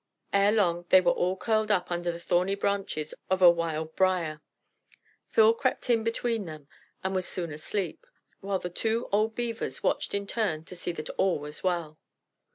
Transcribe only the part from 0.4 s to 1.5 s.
long they were all